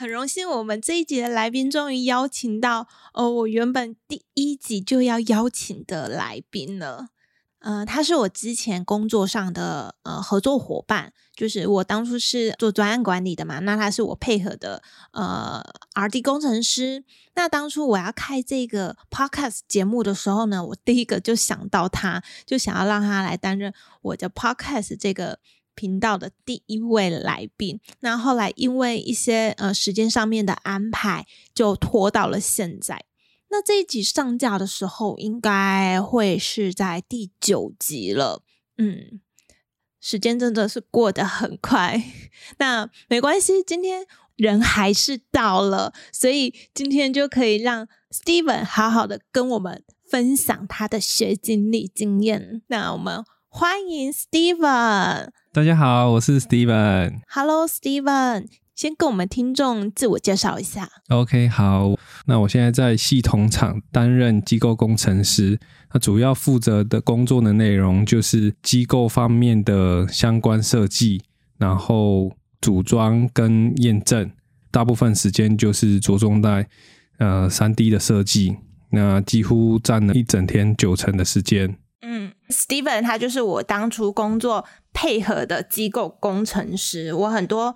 [0.00, 7.08] 很荣幸，我们这一集的来宾终于邀请到，呃，我原本第一集就要邀请的来宾了。
[7.58, 14.82] 呃，他是我之前工作上的呃合作伙伴，就是我当初是做专案管理的嘛，那他是我配合的
[15.12, 17.04] 呃 RD 工程师。
[17.34, 25.40] 那当初我要开这个 Podcast 节目的时候呢，我第一个就想到他，就想要让他来担任我的 Podcast 这个。
[25.74, 33.04] 频道的第一位来宾，那后来因为一些呃时间上面的安排，就拖到了现在。
[33.48, 38.44] 那这一集上架的时候，应该会是在第九集了。
[38.78, 39.20] 嗯，
[40.00, 42.00] 时间真的是过得很快。
[42.58, 52.62] 那没关系，今天人还是到了，所以今天就可以让 Steven 好好的跟我们分享他的学经历经验。
[52.68, 55.30] 那我们欢迎 Steven。
[55.52, 57.22] 大家好，我是 Steven。
[57.26, 60.88] Hello，Steven，先跟我们听众自我介绍一下。
[61.08, 65.58] OK，好，那我现在在系统厂担任机构工程师，
[65.92, 71.20] 那主要负责的工作的内容就是机构方面的相关设计，
[71.58, 74.30] 然后组装跟验证，
[74.70, 76.68] 大部分时间就是着重在
[77.18, 78.56] 呃三 D 的设计，
[78.90, 81.76] 那几乎占了一整天九成的时间。
[82.02, 87.74] 嗯，Steven 他就是我当初工作配合的机构工程师，我很多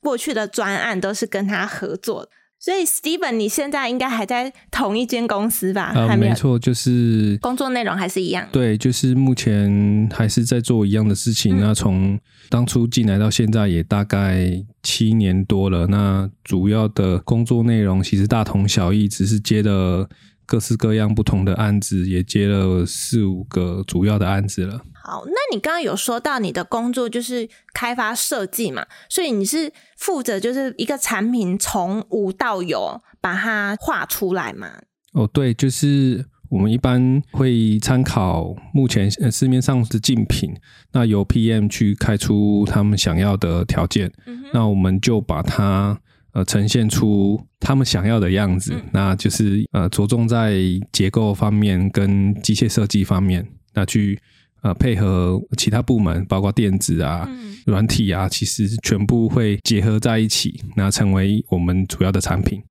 [0.00, 5.92] 过去的专案都是跟他合作，所以 Steven 你现在应该还在同一间公司吧？
[5.94, 8.48] 呃，还没，错，就是工作内容还是一样。
[8.50, 11.58] 对，就是目前还是在做一样的事情。
[11.58, 20.08] 嗯，那从当初进来到现在也大概七年多了，那主要的工作内容其实大同小异，只是接了。
[20.46, 24.80] 各式各样不同的案子，也接了四五个主要的案子了。
[25.02, 34.70] 好，那你刚刚有说到你的工作就是开发设计嘛，所以你是负责就是一个产品从无到有把它画出来嘛？
[35.12, 40.54] 哦，对，就是我们一般会参考目前市面上的竞品，
[40.92, 46.00] 那由 PM 去开出他们想要的条件，嗯、那我们就把它。
[46.36, 50.54] 呃，呈现出他们想要的样子，嗯、那就是呃，着重在
[50.92, 53.42] 结构方面跟机械设计方面，
[53.72, 54.20] 那去
[54.60, 57.26] 呃配合其他部门，包括电子啊、
[57.64, 62.62] 软、嗯、体啊，其实全部会结合在一起，那成为我们主要的产品。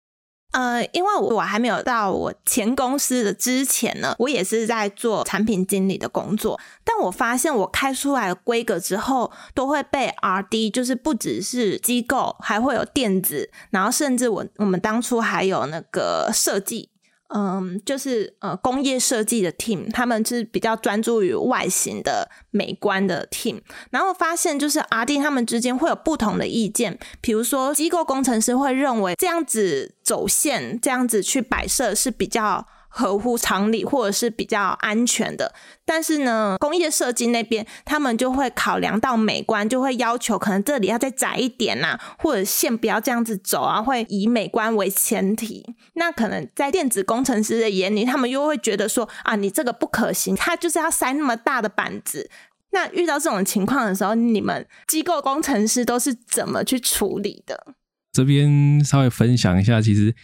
[0.56, 6.58] 呃，因为我还没有到我前公司的之前呢，我也是在做产品经理的工作。
[6.86, 16.90] 但我发现我开出来的规格之后，都会被 RD，就是不只是机构，还会有电子，然后甚至我我们当初还有那个设计。
[17.28, 32.68] 嗯，就是呃，工业设计的 team，他们是比较专注于外形的美观的 team，然后发现就是 RD 他们之间会有不同的意见，比如说机构工程师会认为这样子走线，这样子去摆设是比较。
[32.98, 45.76] 合乎常理或者是比较安全的，但是呢，工业设计那边他们就会考量到美观，就会要求可能这里要再窄一点呐、啊，或者线不要这样子走啊，会以美观为前提。
[45.96, 52.30] 那可能在电子工程师的眼里，他们又会觉得说啊，你这个不可行，他就是要塞那么大的板子。
[52.72, 57.76] 那遇到这种情况的时候，你们机构工程师都是怎么去处理的？
[58.14, 60.16] 这边稍微分享一下，其实。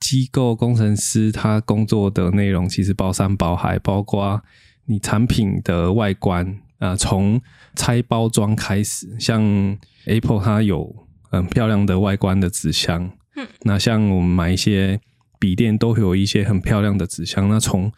[0.00, 4.42] 机构工程师他工作的内容其实包山包海，包括
[4.86, 7.40] 你产品的外观啊，从
[7.76, 14.98] 拆包装开始，像 Apple 它有很漂亮的外观的纸箱，嗯，那像我们买一些
[15.38, 17.92] 笔电都会有一些很漂亮的纸箱，那从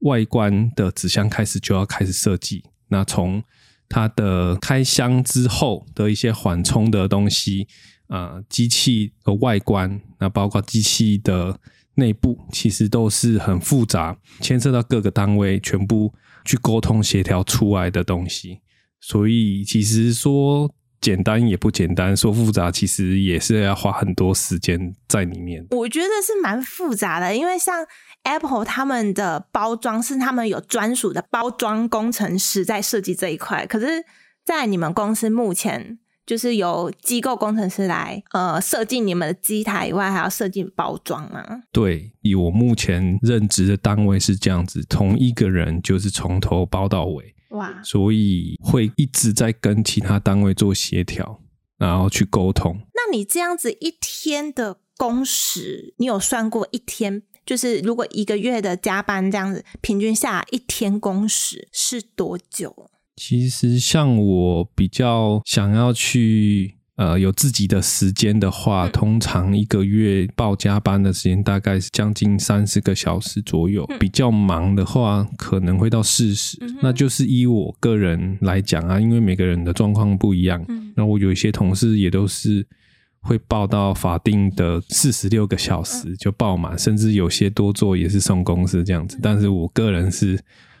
[0.00, 3.42] 外观的纸箱开始就要开始设计，那从
[3.88, 7.66] 它的开箱之后的一些缓冲的东西。
[8.08, 11.60] 呃，机器的外观，那包括机器的
[11.96, 18.60] 内部，其实都是很复杂，牵涉到各个单位全部去沟通协调出来的东西。
[18.98, 25.66] 所以，其实说简单也不简单，说复杂其实也是要花很多时间在里面。
[25.72, 27.86] 我觉得是蛮复杂的，因为像
[28.22, 34.06] Apple 他们的包装是他们有专属的包装工程师在设计这一块，可是，
[34.46, 35.98] 在你们公司目前。
[36.28, 41.62] 就是由机构工程师来呃设计你们的机台以外，还要设计包装吗？
[41.72, 47.34] 对，以我目前任职的单位是这样子，同一个人就是从头包到尾。
[47.52, 47.82] 哇！
[47.82, 51.40] 所以会一直在跟其他单位做协调，
[51.78, 52.76] 然后去沟通。
[52.92, 57.22] 那你这样子一天的工时，你有算过一天？
[57.46, 62.90] 就是如果一个月的加班这样子，平均下来一天工时是多久？
[63.18, 66.76] 其实像我比较想要去。
[66.98, 73.88] 呃，有自己的时间的话，通常一个月报加班的时间大概是将近三十个小时左右。
[74.00, 76.58] 比较忙的话，可能会到四十。
[76.82, 80.60] 那就是依我个人来讲啊，因为每个人的状况不一样。
[80.96, 82.66] 那我有一些同事也都是
[83.20, 89.16] 会报到法定的四十六个小时就报满，甚至有些多做也是送公司这样子。
[89.22, 90.36] 但是我个人是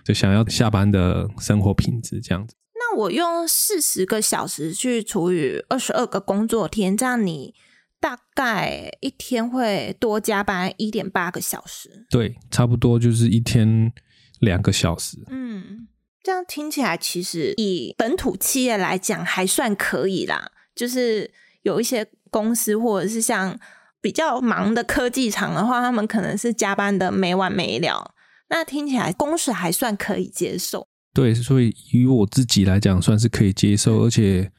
[0.08, 2.56] 就想要下班的生活品质这样子。
[2.72, 7.54] 那我用四十个小时去除以二十二个工作天，这样你
[8.00, 12.06] 大概一天会多加班一点八个小时。
[12.08, 13.92] 对，差不多就是一天
[14.40, 15.18] 两个小时。
[15.28, 15.86] 嗯，
[16.22, 20.52] 这样听起来其实以本土企业来讲还算可以啦。
[20.74, 23.60] 就是有一些公司或者是像
[24.00, 28.14] 比较忙的科技厂的话，他们可能是加班的没完没了。
[28.50, 30.88] 那听起来工时还算可以接受。
[31.14, 34.50] 对，所以以我自己来讲，算是可以接受，而且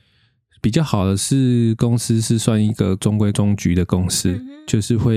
[0.62, 5.16] 比较好的是，公司是算一个中规中矩的公司，嗯、就是会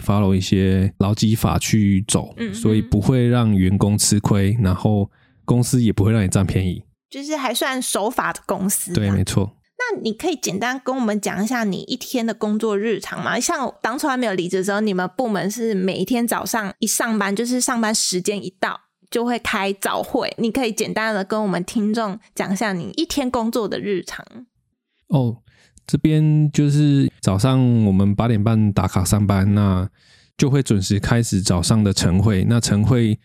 [0.00, 5.10] follow 一些劳基法去走，嗯、所以不会让员工吃亏，然后
[5.44, 8.92] 公司也不会让你占便宜，就是还算守法的公司。
[8.92, 9.56] 对，没错。
[9.92, 13.38] 那你可以简单跟我们讲一下你一天的工作日常吗？
[13.38, 18.80] 像当初还没有离职的时候，你们部门是每一天早上一上班，就是上班时间一到。
[19.10, 24.26] 就会开早会，你可以简单的跟我们听众讲一下你一天工作的日常。
[25.06, 25.36] 哦，
[25.86, 29.88] 这边就是早上我们八点半打卡上班，那
[30.36, 32.44] 就会准时开始早上的晨会。
[32.48, 33.16] 那晨会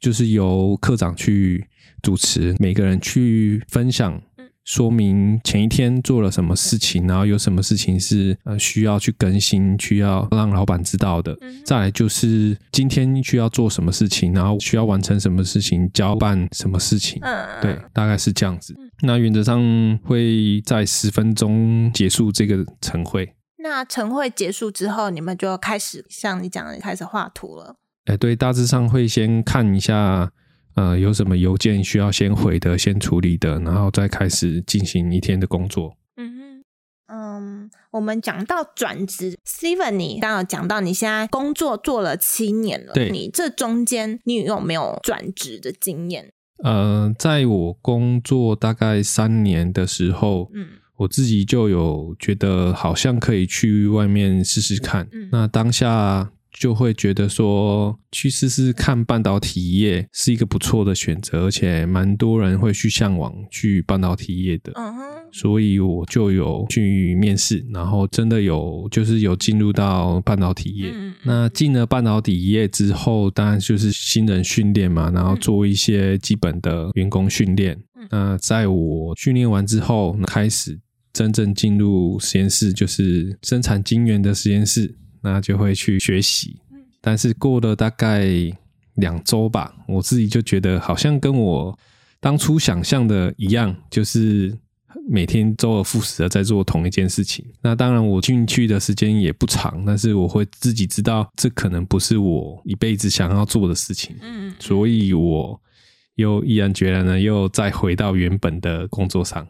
[0.00, 1.68] 就是由课长去
[2.02, 4.20] 主持，每个人去分享。
[4.68, 11.34] 说明前一天做了什么事情，然后有什么事情是呃需要去更新，需要让老板知道的。
[11.64, 17.18] 再来就是今天需要做什么事情，然后需要完成什么事情，交办什么事情。
[17.62, 18.76] 对，大概是这样子。
[19.00, 19.58] 那原则上
[20.04, 23.34] 会在十分钟结束这个晨会。
[23.62, 27.76] 那晨会结束之后，你们就要开始像你讲的开始画图了。
[28.04, 30.30] 哎，对，大致上会先看一下。
[30.78, 35.96] 呃，有什么邮件需要先回的、先处理的，然后再开始进行一天的工作。
[36.16, 36.64] 嗯哼，
[37.12, 46.30] 嗯，我们讲到转职，Steven，你刚刚有讲到你现在工作做了七年了，对，你这中间你有没有转职的经验？
[46.62, 55.08] 呃，在我工作大概三年的时候，嗯，我自己就有觉得好像可以去外面试试看。
[55.10, 56.30] 嗯，那当下。
[56.58, 64.72] 就会觉得说，去试试看半导体业是一个不错的选择，而且蛮多人会去向往去半导体业的。
[64.74, 65.02] 嗯哼，
[65.32, 70.90] 所以我就有去面试，然后真的有就是有进入到半导体业。
[70.92, 77.78] 嗯，那进了半导体业之后，当然就是新人训练嘛，然后做一些基本的员工训练。
[78.10, 80.80] 那在我训练完之后，开始
[81.12, 84.96] 真正进入实验室，就是生产晶圆的实验室。
[85.22, 86.60] 那就会去学习，
[87.00, 88.26] 但是过了大概
[88.94, 91.78] 两周吧，我自己就觉得好像跟我
[92.20, 94.56] 当初想象的一样，就是
[95.08, 97.44] 每天周而复始的在做同一件事情。
[97.62, 104.16] 那当然我进去的时间也不长，但是我会自己知道这可能不是我一辈子想要做的事情。
[104.20, 105.60] 嗯，所以我
[106.16, 109.46] 又毅然决然的又再回到原本的工作上，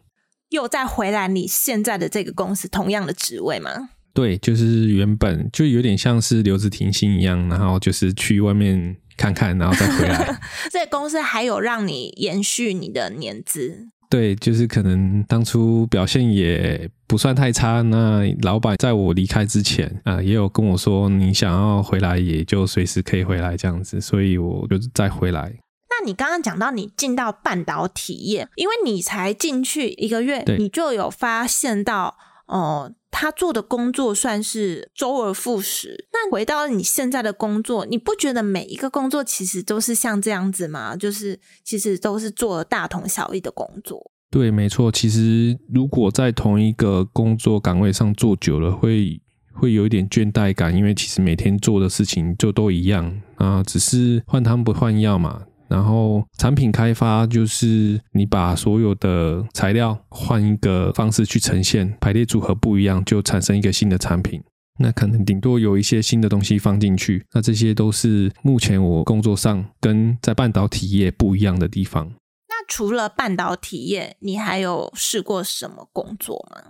[0.51, 3.91] 又再回来你现在的这个公司同样的职位吗？
[4.19, 10.41] 对，就是原本就有点像是留职停薪一样，然后就是去外面看看，然后再回来。
[10.73, 13.87] 这个公司还有让你延续你的年资？
[14.11, 17.81] 对，就是可能当初表现也不算太差。
[17.83, 25.55] 那老板在我离开之前啊、呃，也有跟我说，你想要回来，也就随时可以回来这样子，所以我就再回来。
[25.91, 32.17] 那你刚刚讲到你进到半导体业，因为你才进去一个月，你就有发现到
[32.49, 32.59] 哦。
[32.59, 36.07] 呃他做的工作算是周而复始。
[36.13, 40.95] 那回到你现在的工作，你不觉得每一个工作其实都是像这样子吗？
[40.97, 44.11] 就是其实都是做大同小异的工作。
[44.31, 44.93] 对，没错。
[44.93, 49.21] 其实如果在同一个工作岗位上做久了，会
[49.55, 55.45] 会有一点倦怠感，因为其实每天做的事情就都一样啊，只是换汤不换药嘛。
[55.69, 64.43] 然后产品开发就是你把所有的材料换一个方式去呈现，排列组合不一样，就产生一个新的产品。
[64.81, 67.27] 那可能顶多有一些新的东西放进去。
[67.33, 72.07] 那这些都是目前我工作上跟在半导体业不一样的地方。
[72.49, 76.63] 那除了半导体业，你还有试过什么工作吗？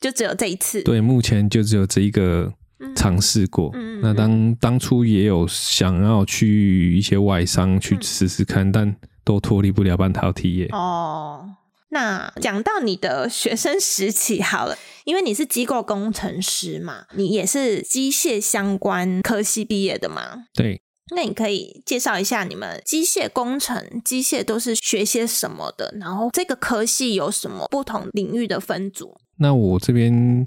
[0.00, 0.82] 就只有这一次？
[0.82, 2.52] 对，目前就只有这一个。
[2.94, 10.66] 尝试过，嗯、那当当初也有想要去一些外商去试试看，嗯、但都脱离不了半导体业。
[10.72, 11.56] 哦，
[11.90, 20.44] 那讲到你的学生时期好了，因为你是机构工程师嘛，你也是机械相关科系毕业的嘛？
[20.54, 20.82] 对。
[21.14, 25.94] 那你可以介绍一下你们机械工程、机械都是学些什么的？
[26.00, 29.16] 然后这个科系有什么不同领域的分组？
[29.38, 30.46] 那我这边。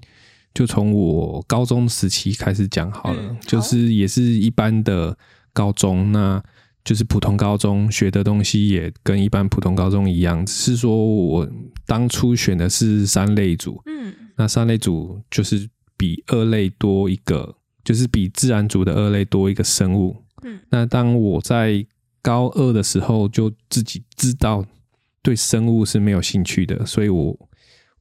[0.58, 5.16] 就从我高中时期开始讲好了，嗯、好，就是也是一般的
[5.54, 6.44] 高中，那
[6.84, 11.48] 就是普通高中学的东西也跟一般普通高中一样，只是说我
[11.86, 21.86] 当初选的是三类组，嗯，那三类组就是比二类多一个，就是比自然组的二类多一个生物，嗯，那当我在
[22.24, 24.66] 高二的时候就自己知道
[25.22, 27.38] 对生物是没有兴趣的，所以我。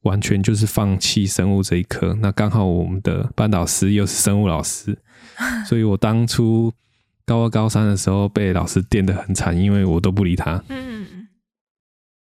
[0.03, 4.97] 完全就是放弃生物这一科，那刚好我们的班导师又是生物老师，
[5.67, 6.71] 所以我当初
[7.25, 10.63] 高二、高三的时候被老师电得很惨，因为我都不理他。
[10.69, 11.27] 嗯，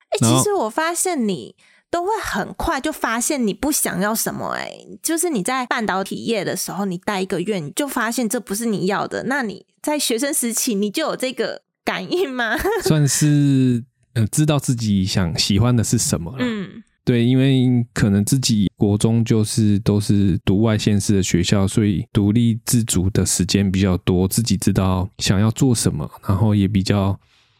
[0.10, 1.56] 哎、欸，其实我发现你
[1.90, 9.24] 都会很快就发现你不想要什么、欸，哎，就是你在半导体业的时候，你待一个月，你就发现这不是你要的。
[9.24, 12.56] 那你在学生时期，你就有这个感应吗？
[12.84, 16.38] 算是呃，知道自己想喜欢的是什么了。
[16.42, 16.84] 嗯。
[17.03, 27.20] 对，因为可能自己国中就是都是读外县市的学校，所以独立自主的时间比较多，自己知道想要做什么，然后也比较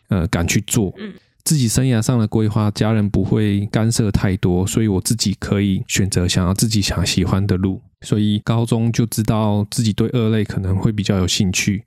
[0.10, 0.94] 呃敢去做。
[1.00, 7.82] 嗯，自己生涯上的规划，家人不会干涉太多，所以我自己可以选择想要自己想喜欢的路。
[8.02, 11.84] 所以高中就知道自己对二类可能会比较有兴趣。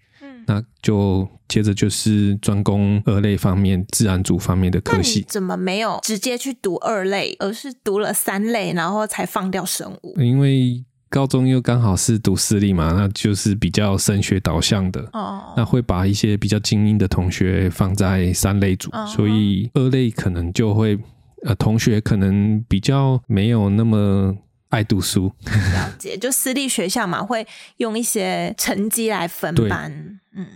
[0.46, 5.24] 那就接着就是专攻二类方面、自然组方面的科系。
[5.28, 10.14] 怎么没有直接去读二类，而是读了三类，然后才放掉生物？
[10.20, 15.00] 因为高中又刚好是读私立嘛，那就是比较升学导向的。
[15.12, 15.54] 哦。
[15.56, 20.98] 那会把一些比较精英的同学放在三类组，哦、所以二类可能就会
[21.44, 24.36] 呃，同学可能比较没有那么。
[24.70, 27.46] 爱读书， 了解，就私立学校嘛，会
[27.76, 30.18] 用一些成绩来分班。
[30.34, 30.46] 对嗯，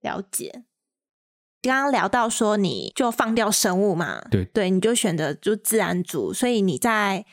[0.00, 0.64] 了解。
[1.60, 7.24] 刚刚聊到说，你就放掉生物嘛，对，对，你就选择就自然组，所以你在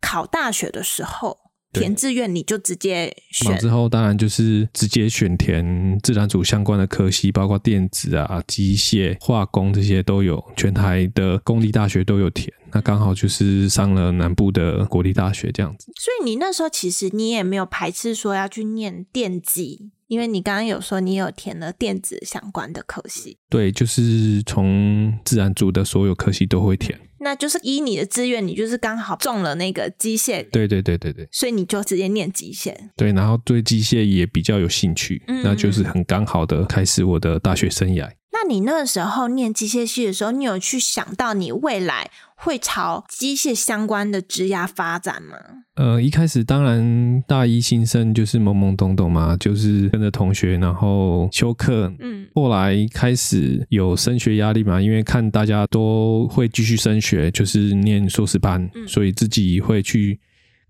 [0.00, 1.38] 考大学的时候。
[1.72, 12.52] 填志愿你就直接选，之后当然就是直接选填自然组相关的科系，包括电子啊、机械、化工这些都有，全台的公立大学都有填。
[12.72, 15.92] 那刚好就是上了南部的国立大学这样子。
[15.94, 19.92] 所以你那时候其实你也没有排斥说要去念电机。
[20.10, 26.98] 因为你刚刚有说你有填了电子相关的科系，对，就是从自然组的所有科系都会填。
[27.20, 30.44] 那就是依你的志愿，你就是刚好中了那个机械。
[30.50, 31.28] 对对对对对。
[31.30, 32.74] 所以你就直接念机械。
[32.96, 38.10] 对，然后对机械也比较有兴趣，嗯，那就是很刚好的开始我的大学生涯。
[38.42, 45.36] 那你那时候念机械系的时候，你有去想到你未来会朝机械相关的职涯发展吗？
[45.74, 51.92] 呃，一开始当然大一新生就是懵懵懂懂嘛，就是跟着同学然后修课。
[51.98, 60.18] 嗯，后来开始有升学压力嘛，因为看大家都会继续升学，就是念硕士班，嗯，所以自己会去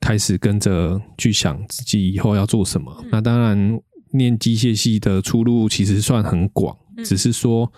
[0.01, 2.93] 开始跟着去想自己以后要做什么。
[3.05, 3.81] 嗯，那当然，
[4.13, 6.77] 念机械系的出路其实算很广。
[7.05, 7.73] 只是说，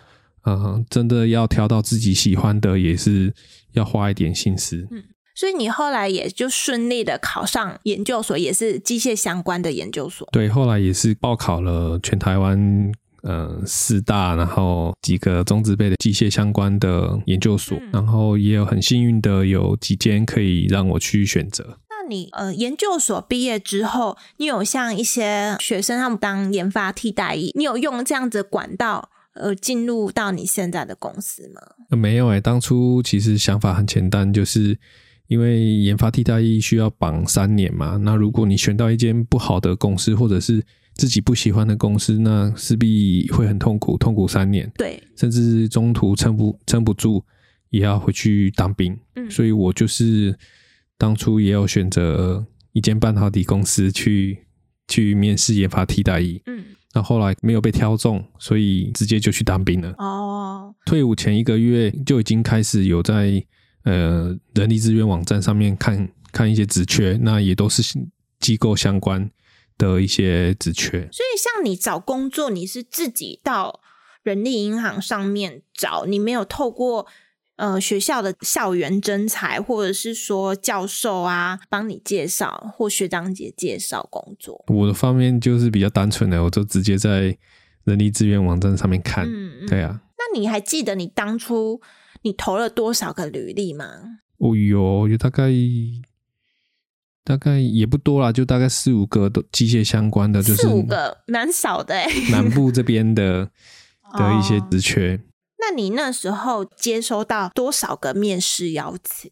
[0.45, 3.33] 呃，真的要挑到自己喜欢的，也是
[3.73, 4.87] 要花一点心思。
[4.91, 5.03] 嗯，
[5.35, 10.29] 所以你后来也就顺利的考上研究所，也是机械相关的研究所。
[10.33, 21.79] 对，后来也是报考了全台湾呃四大，然后几个中职辈的机械相关的研究所，嗯、然后也有很幸运的有几间可以让我去选择。
[22.03, 29.11] 那你呃研究所毕业之后，你有像一些学生他们当研发替代役，你有用这样子的管道？
[29.35, 31.63] 呃，进入到你现在的公司吗？
[31.89, 34.79] 呃，没有哎，当初其实想法很简单，就是
[35.27, 37.97] 因为研发替代役需要绑三年嘛。
[37.97, 44.71] 那如果你选到一间不好的公司，或者是自己不喜欢的公司，那势必会很痛苦，痛苦三年。
[44.77, 47.25] 对，甚至中途撑不撑不住，
[47.71, 48.95] 也要回去当兵。
[49.17, 50.39] 嗯，所以我就是
[51.03, 54.47] 当初也有选择一间半导体公司去
[54.87, 56.41] 去面试研发替代役。
[56.47, 59.93] 嗯，那后来没有被挑中，所以直接就去当兵了。
[59.99, 63.45] 哦，退伍前一个月就已经开始有在
[63.83, 67.83] 呃人力资源网站上面看看一些职缺，那也都是
[68.39, 69.29] 机构相关
[69.77, 71.01] 的一些职缺。
[71.11, 73.81] 所以像你找工作，你是自己到
[74.23, 77.09] 人力银行上面找，你没有透过。
[77.63, 84.65] 呃，学校的校园征才，或者是说教授啊，帮你介绍，或学长姐介绍工作。
[84.67, 87.39] 我的方面就是比较单纯的，我就直接在
[87.85, 89.29] 人力资源网站上面看。
[89.29, 90.01] 嗯，对啊。
[90.19, 91.81] 那你还记得你当初
[92.23, 93.87] 你投了多少个履历吗？
[94.39, 95.49] 哦哟，有大概
[97.23, 102.09] 大概也不多啦，就大概四五个都机械相关的，就是四五个，蛮少的哎。
[102.33, 103.49] 南部这边的
[104.19, 105.15] 的一些职缺。
[105.15, 105.32] 哦
[105.63, 109.31] 那你那时候接收到多少个面试邀请？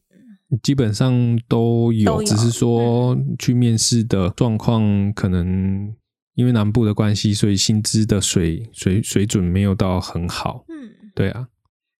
[0.64, 5.94] 基本上都有，都有，只是说去面试的状况可能
[6.34, 10.64] 因为南部的关系，所以薪资的水水水准没有到很好。
[10.68, 11.46] 嗯，对啊。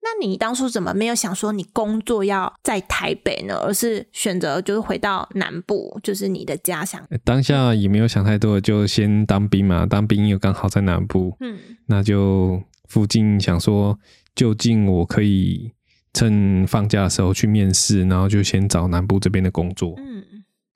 [0.03, 3.55] 那你当初怎么没有想说你工作要在台北呢？
[3.59, 7.01] 而是选择就是回到南部，就是你的家乡？
[7.23, 9.87] 当下也没有想太多，就先当兵嘛。
[9.87, 11.57] 当兵又刚好在南部，嗯，
[11.87, 13.97] 那就附近想说。
[14.35, 15.73] 就近我可以
[16.13, 19.95] 趁放假的时候去面试，然后就先找南部这边的工作。
[19.99, 20.25] 嗯，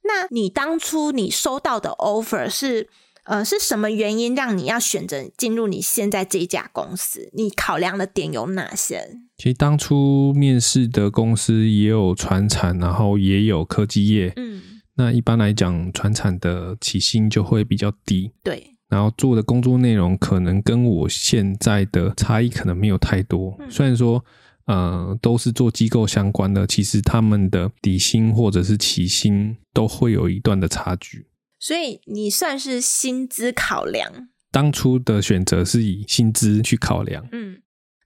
[0.03, 2.89] 那你当初你收到的 offer 是
[3.25, 7.31] 呃是什么原因让你要选择进入你现在这一家公司？
[7.33, 9.19] 你考量的点有哪些？
[9.37, 14.33] 其实当初面试的公司也有船产，然后也有科技业。
[14.37, 14.63] 嗯，
[14.97, 18.31] 那一般来讲，船产的起薪就会比较低。
[18.43, 18.74] 对。
[18.89, 24.25] 然后做的工作内容可能跟我现在的差异可能没有太多，虽然说
[24.67, 31.27] 呃都是做机构相关的，其实他们的底薪或者是起薪都会有一段的差距。
[31.59, 37.27] 所以你算是薪资考量，当初的选择是以薪资去考量。
[37.33, 37.63] 嗯，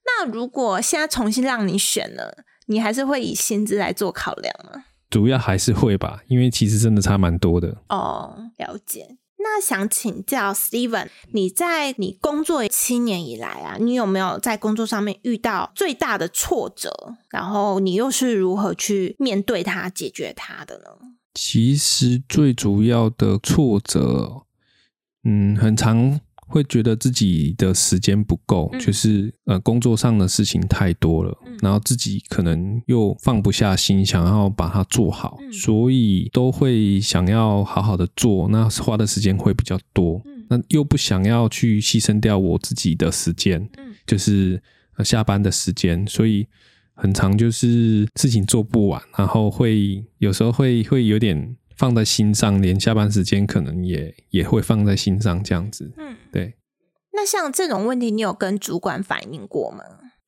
[0.06, 4.84] 那如果现在重新让你选了，你还是会以薪资来做考量吗？
[5.10, 7.78] 主要还是会吧，因为其实真的差蛮多的。
[7.88, 9.16] 哦，了解。
[9.50, 17.16] 那想请教 Steven，你在你工作七年以来啊，你有没有在工作上面遇到最大的挫折？
[17.30, 20.84] 然后你又是如何去面对它、解决它的呢？
[21.34, 24.42] 其实最主要的挫折，
[25.24, 26.20] 嗯，很常。
[26.48, 44.60] 会觉得自己的时间不够，嗯、就是呃工作上的事情太多了，嗯、然后自己可能又放不下心，想要把它做好，嗯、所以都会想要好好的做，那花的时间会比较多，嗯、那又不想要去牺牲掉我自己的时间，嗯、就是
[45.04, 46.46] 下班的时间，所以
[46.94, 51.56] 很长就是事情做不完，然后会有时候会会有点。
[51.78, 55.90] 放在心上，连下班时间可能也也会放在心上，这样子。
[55.96, 56.54] 嗯，对。
[57.12, 59.82] 那像这种问题，你有跟主管反映过吗？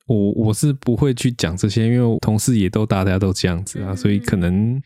[0.07, 4.81] 我我是不会去讲这些，因为我同事也都大家都这样子啊，嗯、所以可能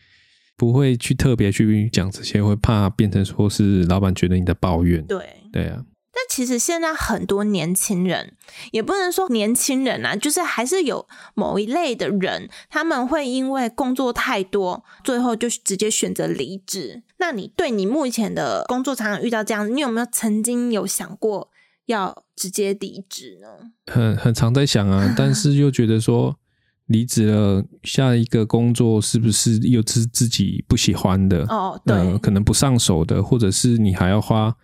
[0.56, 5.04] 不会去特别去讲这些，会怕变成说是老板觉得你在抱怨。
[5.06, 5.84] 对，对啊。
[6.16, 8.32] 但其实现在很多年轻人，
[8.72, 17.02] 也不能说年轻人啊，就是还是有某一类的人，他们会因为工作太多，最后就直接选择离职。
[17.18, 21.50] 那你对你目前的工作常常遇到这样，你有没有曾经有想过
[21.84, 23.48] 要直接离职呢？
[23.92, 26.38] 很很常在想啊，但是又觉得说
[26.86, 31.42] 离职了，下一个工作是不是又是自己不喜欢的？
[31.50, 34.56] 哦，对，呃，可能不上手的，或者是你还要花。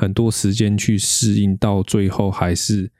[0.00, 2.90] 很多时间去适应，到最后还是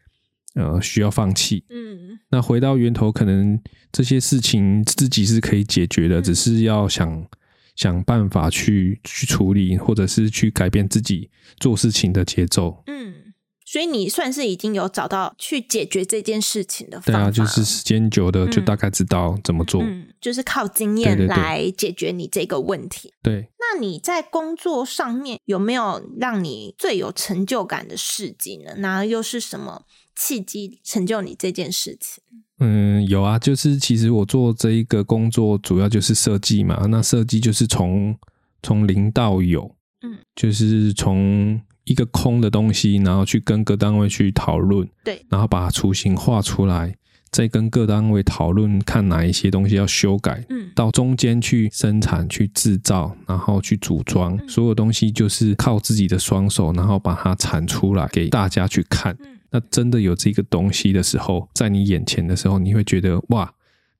[0.55, 1.65] 呃需要放弃。
[1.71, 3.59] 嗯，那回到源头，可能
[3.91, 7.27] 这些事情自己是可以解决的，嗯、只是要想
[7.75, 12.83] 想办法去去处理，或者是去改变自己做事情的节奏。
[12.87, 13.30] 嗯。
[13.70, 17.20] 所以你算是已经有找到去解决这件事情的方法。
[17.20, 19.80] 对啊，就是时间久的就大概知道怎么做。
[19.80, 23.14] 嗯，嗯，就是靠经验来解决你这个问题。
[23.22, 23.48] 对，对，对。
[23.61, 28.72] 那你在工作上面有没有让你最有成就感的事迹呢？
[28.78, 29.85] 那又是什么
[30.16, 32.24] 契机成就你这件事情？
[32.59, 36.87] 嗯，有啊，就是其实我做这一个工作主要就是设计嘛。
[36.88, 38.18] 那设计就是从
[38.64, 41.61] 从零到有，嗯，就是从。
[41.85, 46.95] 一个空的东西，然后去跟各单位去讨论，对，然后把雏形画出来，
[47.31, 59.16] 再跟各单位讨论，看哪一些东西要修改，嗯，到中间去生产、去制造，然后去组装，嗯、所有东西就是靠自己的双手，然后把它产出来给大家去看。
[59.21, 63.53] 嗯、那真的有这个东西的时候，在你眼前的时候，你会觉得哇，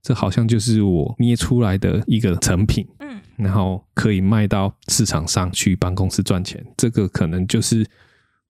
[0.03, 2.87] 这好像就是我捏出来的一个成品。
[3.01, 3.10] 嗯
[3.43, 7.87] 然后可以卖到市场上去帮公司赚钱，这个可能就是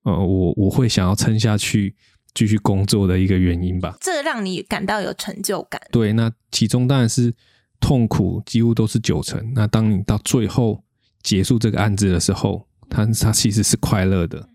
[0.03, 1.95] 呃，我我会想要撑下去
[2.33, 3.95] 继续工作的一个原因吧。
[3.99, 5.81] 这让你感到有成就感？
[5.91, 7.33] 对，那其中当然是
[7.79, 9.51] 痛苦，几乎都是九成。
[9.55, 10.83] 那当你到最后
[11.21, 14.49] 结束这个案子的时候，它它其实是快乐的，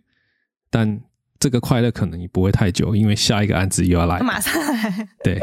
[0.71, 1.01] 但
[1.39, 5.09] 这个快乐可能也不会太久，因为下一个案子又要来，马上来。
[5.23, 5.41] 对。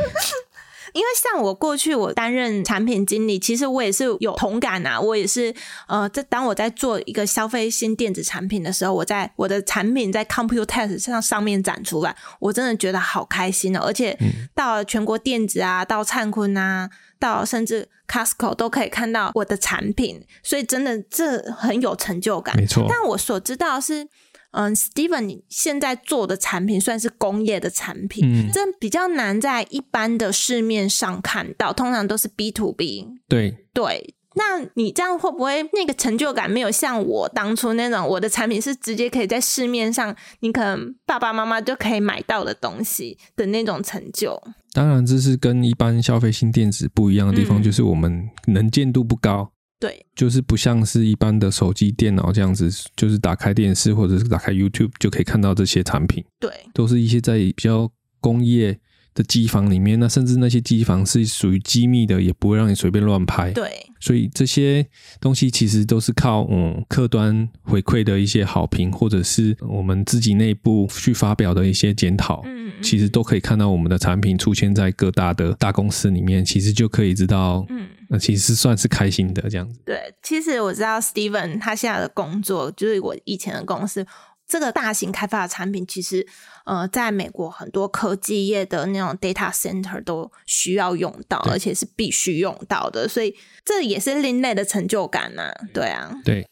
[0.94, 5.00] 因为像我过去我担任产品经理，其实我也是有同感啊。
[5.00, 5.54] 我也是
[5.88, 13.82] 呃，在当我在做一个消费新电子产品的时候，我在我的产品在 Computex 上上面展出来，我真的觉得好开心哦。
[13.86, 14.18] 而且
[14.54, 22.56] 到了全国电子啊，到灿坤啊，到甚至 Costco 都可以看到我的产品，所以真的这很有成就感。
[22.56, 22.86] 没错。
[22.88, 24.08] 但我所知道是。
[24.54, 33.08] 嗯，Steven，你现在做的产品算是工业的产品，嗯，这比较难在一般的市面上看到，通常都是 B to B。
[33.28, 44.40] 对对，那你这样会不会那个成就感没有像我当初那种，我的产品是直接可以在市面上，你可能爸爸妈妈就可以买到的东西的那种成就？
[44.74, 49.53] 当然，这是跟一般消费性电子不一样的地方，嗯，就是我们能见度不高。
[49.84, 56.24] 对，就是不像是一般的手机、电脑这样子，就是打开电视或者是打开 YouTube 就可以看到这些产品。
[56.40, 57.92] 对，都是一些在比较
[58.22, 58.80] 工业
[59.14, 63.52] 的机房里面，那甚至那些机房是属于机密的，也不会让你随便乱拍。
[63.52, 64.86] 对，所以这些
[65.20, 79.80] 东西其实都是靠嗯客端回馈的一些好评，或者是我们自己内部去发表的一些检讨，嗯，其实都可以看到我们的产品出现在各大的大公司里面，其实就可以知道，嗯，那其实算是开心的这样子。
[79.86, 84.06] 对，其实我知道 Steven 他现在的工作就是我以前的公司。
[84.48, 86.28] 这个大型开发的产品，其实
[86.66, 95.62] 呃，在美国很多科技业的那种 data center 都需要用到，而且是必须用到的，所以这也是另类的成就感呐、啊。
[95.74, 96.48] 对啊，对。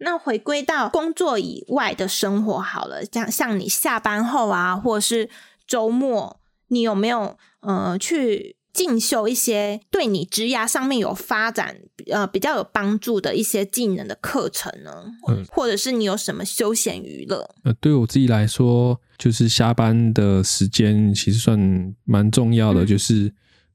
[0.00, 5.30] 那回归到工作以外的生活好了，像像你下班后啊，或者是
[5.66, 8.57] 周末，你有没有呃去？
[8.78, 11.76] 进修一些对你职涯上面有发展
[12.12, 15.04] 呃比较有帮助的一些技能的课程呢？
[15.28, 17.50] 嗯，或者是你有什么休闲娱乐？
[17.64, 21.58] 呃，对我自己来说，就是下班的时间其实算
[22.04, 23.32] 蛮重要的，嗯、就是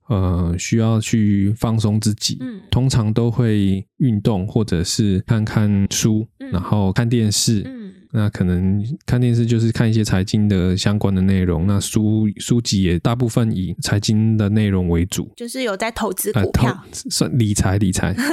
[0.08, 2.38] 呃需要去放松自己。
[2.40, 7.62] 嗯，通常都会运动，或者是看看书，嗯、然后看电视。
[7.66, 7.83] 嗯。
[8.16, 18.14] 那可能看电视就是看一些财经的相关的内容，那书书籍也大部分以财经的内容为主，就是有在投资股票，呃、算理财理财。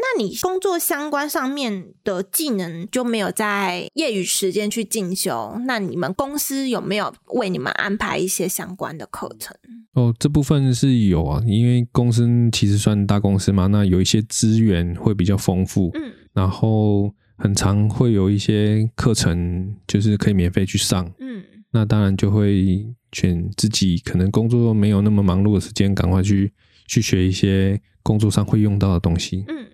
[0.00, 5.58] 那你工作相关上面的技能就没有在业余时间去进修？
[5.66, 9.56] 那你们公司有没有为你们安排一些相关的课程？
[9.94, 17.12] 哦，这部分是有啊，因为公司其实算大公司嘛，那有一些资源会比较丰富，嗯，然后。
[17.38, 21.10] 很常会有一些课程，就是可以免费去上。
[21.20, 26.52] 嗯，那当然就会选自己可能工作没有那么忙碌的时间，赶快去
[26.86, 29.44] 去学一些工作上会用到的东西。
[29.46, 29.68] 嗯，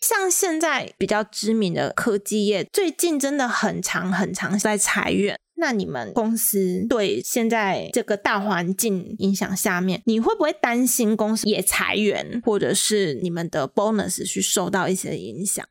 [0.00, 5.38] 像现在比较知名的科技业，最近真的很长很长在裁员。
[5.56, 15.64] 那你们公司对现在这个大环境影响下面，你会不会担心公司也裁员，或者是你们的 bonus 去受到一些影响？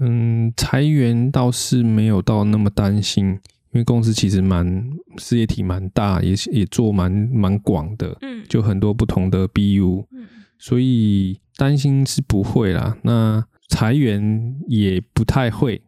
[0.00, 4.84] 嗯，裁员倒是没有到那么担心，因为公司其实蛮
[5.18, 10.26] 事业体蛮大，也也做蛮蛮广的，嗯，就很多不同的 BU，嗯，
[10.58, 12.96] 所以担心是不会啦。
[13.02, 15.80] 那裁员也不太会，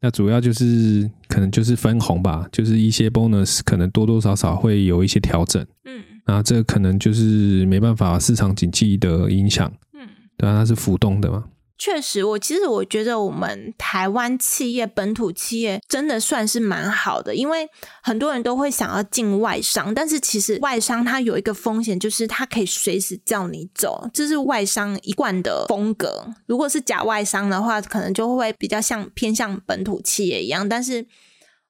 [0.00, 11.44] 那主要就是可能就是分红吧，就是一些 bonus 可能多多少少会有一些调整，嗯，那这可能就是没办法市场经济的影响，嗯，对啊，它是浮动的嘛。
[11.76, 17.68] 确实，我其实我觉得我们台湾企业本土企业真的算是蛮好的，因为
[18.02, 26.28] 很多人都会想要进外商，但是其实外商它有一个风险，就是它可以随时叫你走，这是外商一贯的风格。
[26.46, 31.04] 如果是假外商的话，可能就会比较像偏向本土企业一样，但是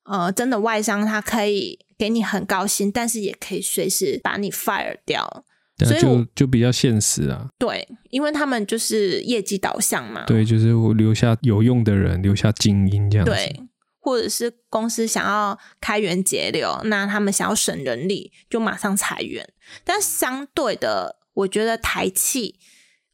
[0.04, 5.44] 呃，真的外商它可以给你很高薪，但是也可以随时把你 fire 掉。
[5.78, 13.60] 所以就就比较现实啊，对，因为他们就是业绩导向嘛，对，就是我留下有用的人，留下精英这样子，对，
[13.98, 19.48] 或者是公司想要开源节流，那他们想要省人力，就马上裁员。
[19.82, 22.54] 但相对的，我觉得台企，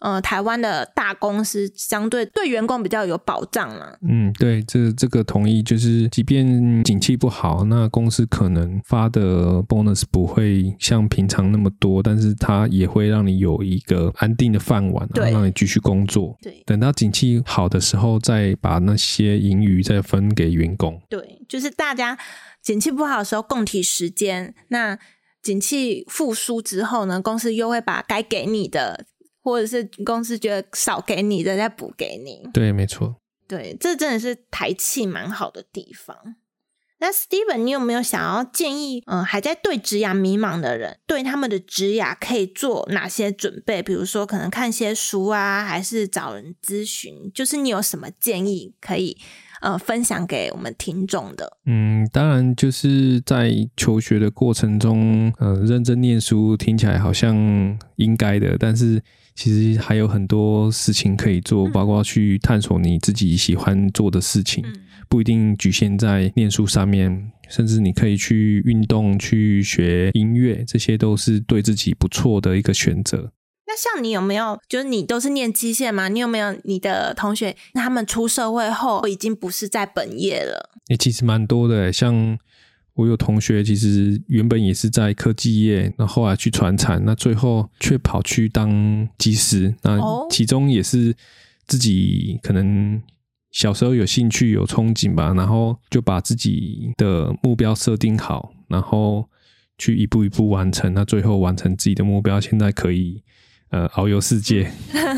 [0.01, 3.99] 呃，台湾的大公司相对对员工比较有保障了。
[4.09, 16.35] 嗯，对，这这个同意，就是即便景气不好，那公司可能发的 bonus 不会像平常那么多，但是它也会让你有一个安定的饭碗，然后让你继续工作。
[16.41, 20.99] 对，等到景气好的时候，再把那些盈余再分给员工。
[21.11, 22.19] 对，就是大家
[22.63, 24.99] 景气不好的时候共体时间，那
[25.43, 29.05] 景气复苏之后呢，公司又会把该给你的。
[29.42, 33.16] 或者是公司觉得少给你的再补给你，对，没错，
[33.48, 36.16] 对，这真的是台气蛮好的地方。
[37.03, 43.83] 那 Steven，你有没有想要建议，嗯，还在对职涯迷茫的人，对他们的职涯可以做哪些准备？
[43.83, 47.33] 比如说，可能看些书啊，还是找人咨询？
[47.35, 49.16] 就是你有什么建议可以？
[49.62, 51.59] 呃，分享给我们听众的。
[51.66, 59.03] 嗯，当然就是在求学的过程中，呃，认真念书听起来好像应该的，但是
[59.40, 64.74] 其实还有很多事情可以做，包括去探索你自己喜欢做的事情，嗯、
[65.09, 73.33] 不一定局限在念书上面，甚至你可以去运动、去学音乐，这些都是对自己不错的一个选择。
[73.66, 76.09] 那像你有没有，就是你都是念机械吗？
[76.09, 80.68] 你有没有你的同学，他们出社会后已经不是在本业了？
[80.90, 82.37] 诶、欸，其实蛮多的，像
[82.94, 89.74] 我有同学，其实原本也是在科技业，那后来去传产，那最后却跑去当技师。
[89.83, 89.98] 那
[90.29, 91.14] 其中也是
[91.66, 93.00] 自己可能
[93.50, 99.29] 小时候有兴趣、有憧憬吧，然后就把自己的目标设定好，然后
[99.79, 103.22] 去一步一步完成，那最后完成自己的目标，现在可以。
[103.72, 104.68] 呃，遨游世界，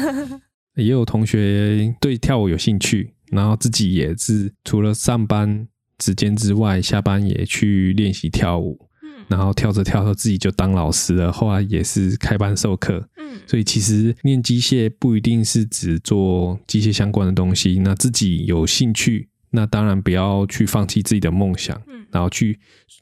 [0.77, 5.67] 也有同学对跳舞有兴趣，然后自己也是除了上班
[6.03, 8.89] 时间之外，下班也去练习跳舞，
[9.29, 13.09] 然后跳着跳着自己就当老师了，后来也是开班授课，
[13.47, 22.59] 所以其实念机械不一定是只做机械相关的东西，那自己有兴趣，那当然不要去放弃自己的梦想，然后去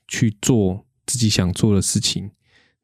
[0.06, 2.30] 去做自己想做的事情，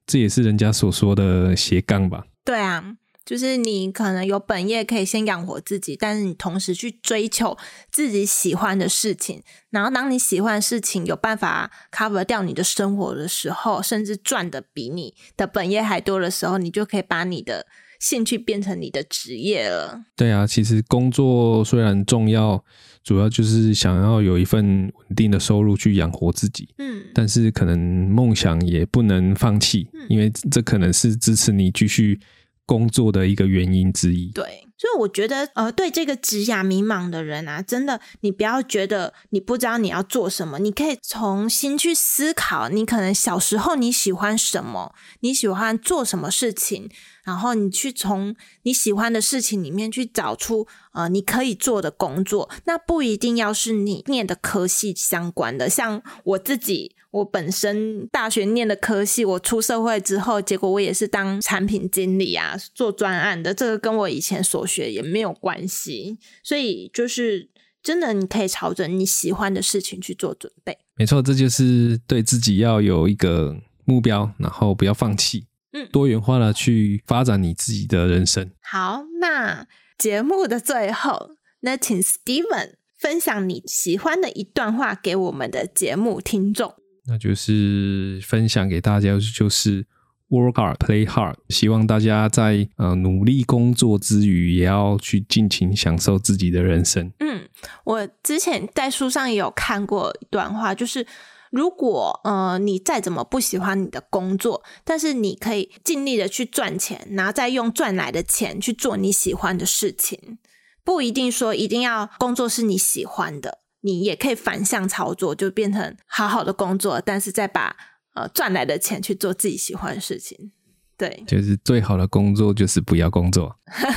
[0.07, 2.25] 这也是人家所说的斜杠吧。
[2.43, 2.83] 对啊，
[3.27, 7.59] 就是你可能有本业可以先养活自己，但是你同时去追求
[7.91, 17.67] 自己喜欢的事情，然后当你喜欢的事情有办法 cover 掉你的生活的时候，甚至赚的比你的本业还多的时候，你就可以把你的
[17.99, 20.05] 兴趣变成你的职业了。
[20.15, 22.65] 对啊，其实工作虽然重要，
[23.03, 26.69] 主要就是想要有一份稳定的收入去养活自己。
[26.79, 27.77] 嗯，但是可能
[28.09, 32.21] 梦想也不能放弃，嗯，因为这可能是支持你继续。
[32.67, 34.31] 工作的一个原因之一。
[34.33, 34.45] 对，
[34.79, 46.91] 所以我觉得，呃，对这个职涯迷茫的人啊，真的，你不要觉得你不知道你要做什么，你可以重新去思考，你可能小时候你喜欢什么，你喜欢做什么事情，
[47.25, 56.95] 然后你去从你喜欢的事情里面去找出，呃，你可以做的工作，那不一定要是你念的科系相关的，像我自己。
[57.13, 63.55] 我本身大学念的科系，我出社会之后，结果我也是当产品经理啊，做专案的。
[63.55, 67.49] 这个跟我以前所学也没有关系，所以就是
[67.83, 70.77] 真的，你可以朝着你喜欢的事情去做准备。
[70.97, 78.51] 没错，这就是对自己要有一个目标，然后不要放弃，嗯，多元化的去发展你自己的人生。
[78.61, 86.75] 好，那节目的最后，那请 Steven 分享你喜欢的一段话给我们的节目听众。
[87.07, 89.87] 那就是分享给大家，就是
[90.29, 91.37] work hard, play hard。
[91.49, 97.13] 希望大家在呃努力工作之余，也要去尽情享受自己的人生。
[97.21, 97.49] 嗯，
[97.85, 101.07] 我之前在书上也有看过一段话，就是
[101.51, 110.39] 如果呃你再怎么不喜欢你的工作，但是你可以尽力的去赚钱，然后再用赚来的钱去做你喜欢的事情，
[110.85, 113.59] 不一定说一定要工作是你喜欢的。
[113.83, 117.77] 你也可以反向操作，就变成好好的工作，但是再把
[118.17, 120.51] 呃赚来的钱去做自己喜欢的事情。
[120.99, 123.55] 对，就是最好的工作就是不要工作，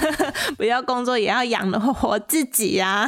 [0.58, 2.90] 不要工作也要养活自己呀、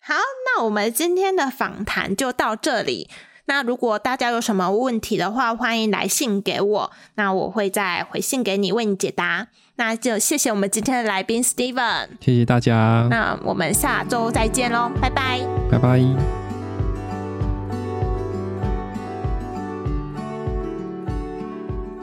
[0.00, 0.14] 好，
[0.46, 3.08] 那我们今天的访谈就到这里。
[3.44, 9.48] 那如果大家有什么问题的话，欢迎来信给我，那我会再回信给你，为你解答。
[9.76, 13.06] 那就谢谢我们今天的来宾 Steven，谢谢大家。
[13.10, 16.49] 那我们下周再见喽，拜拜，拜拜。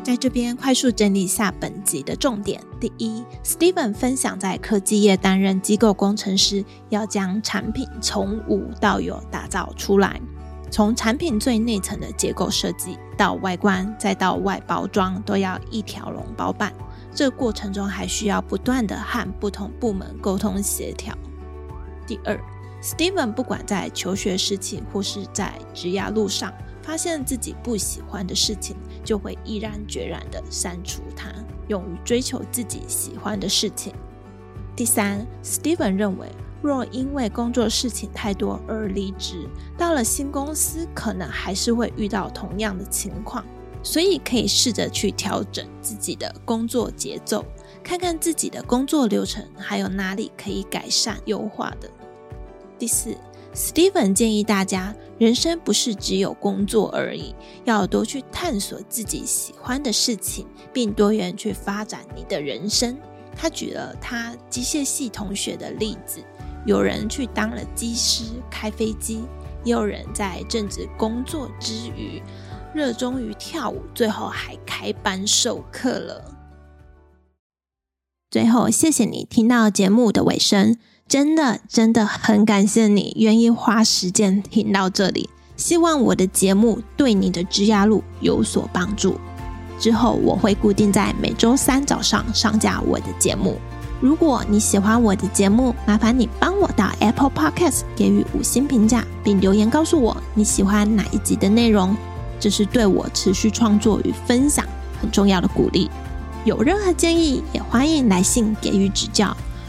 [0.08, 10.22] 在这边快速整理一下本集的重点：第一，Steven 分享在科技业担任机构工程师，要将产品从无到有打造出来。
[10.72, 16.72] 从产品最内层的结构设计到外观，再到外包装，都要一条龙包办。
[17.14, 21.14] 这个过程中还需要不断的和不同部门沟通协调。
[22.08, 22.40] 第二
[22.82, 26.54] ，Steven 不管在求学时期或是在职涯路上，
[26.88, 31.28] 发现自己不喜欢的事情，就会毅然决然的删除它，
[31.68, 33.94] 勇于追求自己喜欢的事情。
[34.74, 43.44] 第三，Steven 认为，若因为工作事情太多而离职，到了新公司可能还是会遇到同样的情况，
[43.84, 47.44] 所以可以试着去调整自己的工作节奏，
[47.84, 51.92] 看看自己的工作流程还有哪里可以改善优化的。
[52.80, 53.14] 第四
[53.58, 57.34] ，Steven 建议大家，人生不是只有工作而已，
[57.66, 62.96] 要多去探索自己喜欢的事情，并多元去发展你的人生。
[63.36, 66.24] 他举了他机械系同学的例子，
[66.66, 69.24] 有人去当了机师开飞机，
[69.64, 72.22] 也有人在正职工作之余
[72.74, 76.34] 热衷于跳舞，最后还开班授课了。
[78.30, 85.30] 最后，谢谢你听到节目的尾声，真的真的很感谢你愿意花时间听到这里。
[85.56, 89.18] 希望我的节目对你的职涯路有所帮助。
[89.80, 93.58] 之后我会固定在每周三早上上架我的节目。
[94.00, 101.96] 如果你喜欢我的节目，麻烦你帮我到 Apple Podcast 给予五星评价，并留言告诉我你喜欢哪一集的内容，
[102.40, 104.64] 这是对我持续创作与分享
[105.02, 105.90] 很重要的鼓励。
[106.46, 109.36] 有任何建议，也欢迎来信给予指教。